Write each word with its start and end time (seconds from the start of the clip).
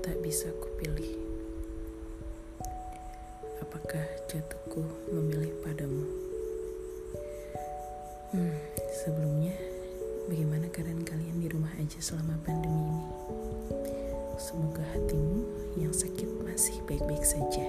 tak 0.00 0.16
bisa 0.24 0.48
kupilih. 0.56 1.20
Apakah 3.60 4.00
jatuhku 4.24 4.80
memilih 5.12 5.52
padamu? 5.60 6.08
Hmm, 8.32 8.56
sebelumnya, 9.04 9.52
bagaimana 10.32 10.72
keadaan 10.72 11.04
kalian 11.04 11.44
di 11.44 11.52
rumah 11.52 11.76
aja 11.76 12.00
selama 12.00 12.40
pandemi 12.48 12.80
ini? 12.88 13.04
Semoga 14.40 14.80
hatimu 14.96 15.44
yang 15.76 15.92
sakit 15.92 16.48
masih 16.48 16.80
baik-baik 16.88 17.20
saja, 17.20 17.68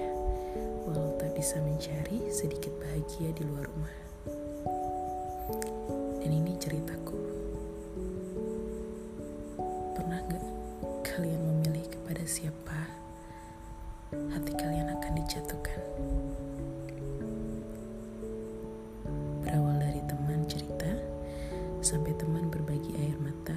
walau 0.88 1.12
tak 1.20 1.36
bisa 1.36 1.60
mencari 1.60 2.24
sedikit 2.32 2.72
bahagia 2.80 3.36
di 3.36 3.44
luar 3.44 3.68
rumah. 3.68 4.05
Hati 14.32 14.52
kalian 14.58 14.88
akan 14.90 15.12
dijatuhkan? 15.22 15.80
Berawal 19.44 19.76
dari 19.78 20.02
teman 20.10 20.42
cerita 20.50 20.90
sampai 21.84 22.10
teman 22.18 22.50
berbagi 22.50 22.96
air 22.98 23.14
mata, 23.22 23.54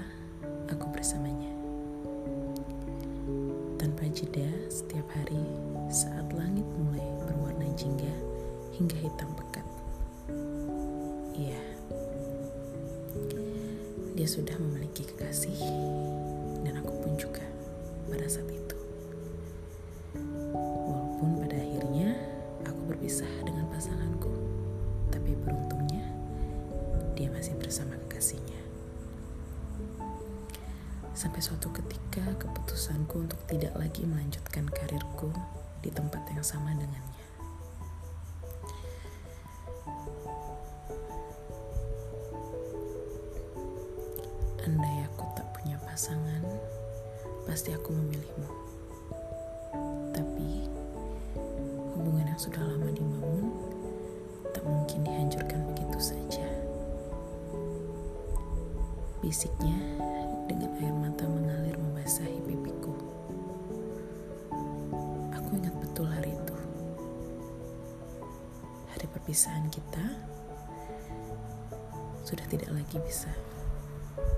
aku 0.69 0.85
bersamanya. 0.93 1.49
Tanpa 3.81 4.05
jeda 4.13 4.49
setiap 4.69 5.05
hari 5.15 5.41
saat 5.89 6.29
langit 6.37 6.65
mulai 6.77 7.05
berwarna 7.25 7.65
jingga 7.73 8.13
hingga 8.77 8.97
hitam 9.01 9.29
pekat. 9.33 9.65
Iya, 11.39 11.61
dia 14.19 14.27
sudah 14.27 14.59
memiliki 14.59 15.07
kekasih 15.07 15.55
dan 16.67 16.75
aku 16.83 16.91
pun 16.99 17.15
juga 17.15 17.41
pada 18.11 18.27
saat 18.27 18.51
itu. 18.51 18.68
Berpisah 23.09 23.41
dengan 23.41 23.65
pasanganku, 23.73 24.29
tapi 25.09 25.33
beruntungnya 25.41 26.05
dia 27.17 27.25
masih 27.33 27.57
bersama 27.57 27.97
kekasihnya. 28.05 28.61
Sampai 31.17 31.41
suatu 31.41 31.73
ketika 31.73 32.21
keputusanku 32.37 33.25
untuk 33.25 33.41
tidak 33.49 33.73
lagi 33.81 34.05
melanjutkan 34.05 34.69
karirku 34.69 35.33
di 35.81 35.89
tempat 35.89 36.21
yang 36.29 36.45
sama 36.45 36.69
dengannya. 36.77 37.25
Andai 44.69 45.01
aku 45.09 45.25
tak 45.33 45.49
punya 45.57 45.81
pasangan, 45.81 46.45
pasti 47.49 47.73
aku 47.73 47.89
memilihmu. 47.89 48.68
Yang 52.39 52.55
sudah 52.55 52.71
lama 52.71 52.87
dibangun 52.95 53.51
tak 54.55 54.63
mungkin 54.63 55.03
dihancurkan 55.03 55.59
begitu 55.75 55.99
saja. 55.99 56.47
Bisiknya 59.19 59.75
dengan 60.47 60.71
air 60.79 60.95
mata 60.95 61.27
mengalir 61.27 61.75
membasahi 61.75 62.39
pipiku. 62.47 62.95
Aku 65.35 65.49
ingat 65.51 65.75
betul 65.83 66.07
hari 66.07 66.31
itu. 66.31 66.55
Hari 68.95 69.05
perpisahan 69.11 69.67
kita 69.67 70.07
sudah 72.23 72.47
tidak 72.47 72.71
lagi 72.71 73.03
bisa 73.03 73.35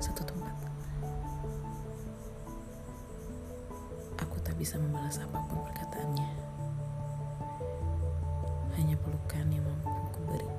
satu 0.01 0.25
tempat. 0.25 0.57
Aku 4.25 4.41
tak 4.41 4.57
bisa 4.57 4.81
membalas 4.81 5.21
apa 5.21 5.37
pun 5.45 5.61
perkataannya. 5.69 6.50
Pelukan 9.31 9.47
yang 9.47 9.63
mampu 9.63 10.03
ku 10.11 10.19
beri. 10.27 10.49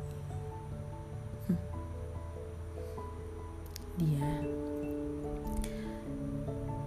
Hmm. 1.44 1.60
Dia 4.00 4.28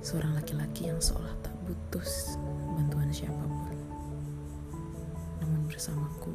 seorang 0.01 0.34
laki-laki 0.34 0.90
yang 0.90 0.97
seolah 0.97 1.29
tak 1.46 1.53
butuh 1.62 2.01
bantuan 2.73 3.06
siapa 3.13 3.38
pun. 3.38 3.78
Namun 5.46 5.69
bersamaku, 5.69 6.34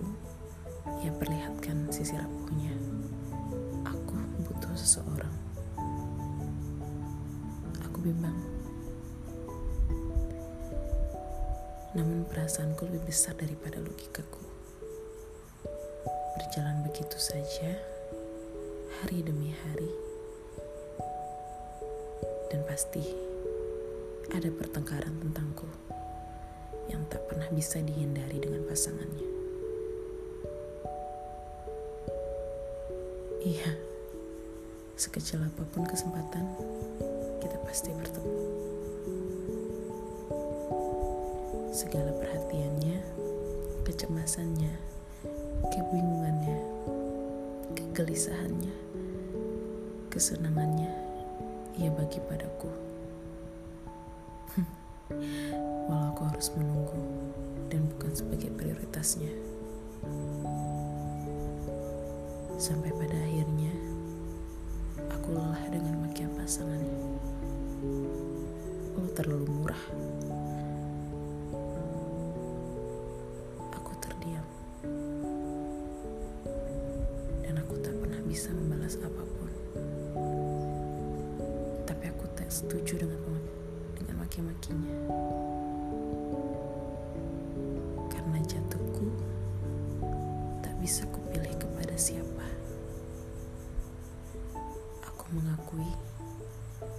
ia 1.03 1.11
perlihatkan 1.19 1.91
sisi 1.91 2.15
rapuhnya. 2.15 2.71
Aku 3.91 4.22
butuh 4.47 4.71
seseorang 4.78 5.34
aku 7.82 7.99
bimbang. 8.06 8.38
Namun 11.99 12.22
perasaanku 12.31 12.87
lebih 12.87 13.11
besar 13.11 13.34
daripada 13.34 13.82
logikaku. 13.82 14.50
Begitu 17.00 17.33
saja, 17.33 17.81
hari 19.00 19.25
demi 19.25 19.56
hari. 19.56 19.88
Dan 22.53 22.61
pasti 22.69 23.00
ada 24.28 24.53
pertengkaran 24.53 25.16
tentangku 25.16 25.65
yang 26.93 27.00
tak 27.09 27.25
pernah 27.25 27.49
bisa 27.56 27.81
dihindari 27.81 28.37
dengan 28.44 28.69
pasangannya. 28.69 29.28
Iya, 33.49 33.81
sekecil 35.00 35.41
apa 35.41 35.65
pun 35.72 35.88
kesempatan, 35.88 36.44
kita 37.41 37.56
pasti 37.65 37.97
bertemu. 37.97 38.37
Segala 41.72 42.12
perhatiannya, 42.12 43.00
kecemasannya, 43.88 44.75
kebingungannya, 45.72 46.69
kegelisahannya, 47.91 48.71
kesenangannya, 50.15 50.95
ia 51.75 51.91
bagi 51.91 52.23
padaku. 52.23 52.71
Walau 55.91 56.15
aku 56.15 56.23
harus 56.31 56.55
menunggu 56.55 57.03
dan 57.67 57.91
bukan 57.91 58.15
sebagai 58.15 58.55
prioritasnya. 58.55 59.34
Sampai 62.62 62.95
pada 62.95 63.19
akhirnya, 63.27 63.75
aku 65.11 65.34
lelah 65.34 65.67
dengan 65.75 66.06
makian 66.06 66.31
pasangannya. 66.39 66.95
Oh, 69.03 69.11
terlalu 69.19 69.50
murah. 69.50 69.84
Bisa 78.31 78.55
membalas 78.55 78.95
apa 79.03 79.27
pun. 79.27 79.51
Tapi 81.83 82.05
aku 82.15 82.31
tak 82.39 82.47
setuju 82.47 83.03
dengan 83.03 83.43
dengan 83.99 84.23
maki-makinya. 84.23 84.95
Karena 88.07 88.39
jatuhku 88.47 89.11
tak 90.63 90.79
bisa 90.79 91.03
kupilih 91.11 91.59
kepada 91.59 91.99
siapa. 91.99 92.47
Aku 95.11 95.27
mengakui 95.35 95.91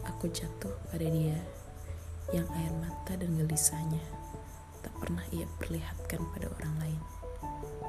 aku 0.04 0.28
jatuh 0.36 0.76
pada 0.92 1.08
dia 1.08 1.40
yang 2.36 2.46
air 2.60 2.76
mata 2.76 3.16
dan 3.16 3.40
gelisahnya 3.40 4.04
tak 4.84 4.92
pernah 5.00 5.24
ia 5.32 5.48
perlihatkan 5.64 6.28
pada 6.36 6.52
orang 6.60 6.76
lain, 6.84 7.02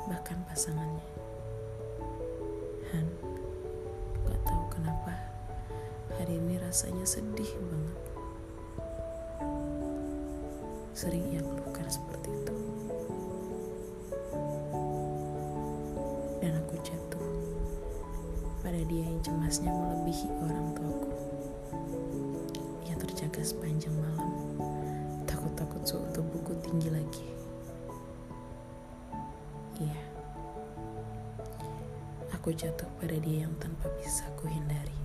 bahkan 0.07 0.39
pasangannya. 0.47 1.03
Han, 2.93 3.32
rasanya 6.73 7.05
sedih 7.05 7.53
banget. 7.69 7.97
Sering 10.97 11.21
ia 11.29 11.45
keluhkan 11.45 11.85
seperti 11.85 12.33
itu. 12.33 12.57
Dan 16.41 16.57
aku 16.57 16.81
jatuh 16.81 17.29
pada 18.65 18.81
dia 18.89 19.05
yang 19.05 19.21
cemasnya 19.21 19.69
melebihi 19.69 20.33
orang 20.49 20.73
tuaku. 20.73 21.13
Ia 22.89 22.97
terjaga 22.97 23.45
sepanjang 23.45 23.93
malam, 23.93 24.33
takut-takut 25.29 25.85
suhu 25.85 26.09
tubuhku 26.17 26.57
tinggi 26.65 26.89
lagi. 26.89 27.29
Iya, 29.77 30.01
aku 32.33 32.49
jatuh 32.57 32.89
pada 32.97 33.21
dia 33.21 33.45
yang 33.45 33.53
tanpa 33.61 33.93
bisa 34.01 34.25
kuhindari. 34.41 34.97